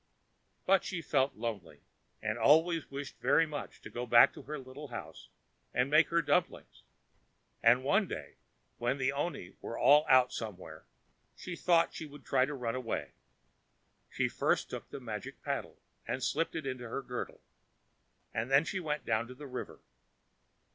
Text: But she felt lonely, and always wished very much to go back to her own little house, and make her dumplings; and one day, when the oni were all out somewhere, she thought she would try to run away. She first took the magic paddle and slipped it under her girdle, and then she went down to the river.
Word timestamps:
But 0.65 0.83
she 0.83 0.99
felt 1.03 1.35
lonely, 1.35 1.83
and 2.23 2.39
always 2.39 2.89
wished 2.89 3.19
very 3.19 3.45
much 3.45 3.83
to 3.83 3.89
go 3.91 4.07
back 4.07 4.33
to 4.33 4.41
her 4.41 4.55
own 4.55 4.63
little 4.63 4.87
house, 4.87 5.29
and 5.75 5.91
make 5.91 6.07
her 6.09 6.23
dumplings; 6.23 6.81
and 7.61 7.83
one 7.83 8.07
day, 8.07 8.37
when 8.79 8.97
the 8.97 9.11
oni 9.11 9.53
were 9.61 9.77
all 9.77 10.07
out 10.09 10.33
somewhere, 10.33 10.87
she 11.35 11.55
thought 11.55 11.93
she 11.93 12.07
would 12.07 12.25
try 12.25 12.45
to 12.45 12.55
run 12.55 12.73
away. 12.73 13.11
She 14.09 14.27
first 14.27 14.71
took 14.71 14.89
the 14.89 14.99
magic 14.99 15.43
paddle 15.43 15.77
and 16.07 16.23
slipped 16.23 16.55
it 16.55 16.65
under 16.65 16.89
her 16.89 17.03
girdle, 17.03 17.41
and 18.33 18.49
then 18.49 18.65
she 18.65 18.79
went 18.79 19.05
down 19.05 19.27
to 19.27 19.35
the 19.35 19.45
river. 19.45 19.81